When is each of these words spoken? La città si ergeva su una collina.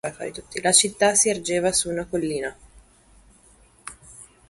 La 0.63 0.71
città 0.71 1.13
si 1.13 1.29
ergeva 1.29 1.71
su 1.71 1.87
una 1.87 2.07
collina. 2.07 2.57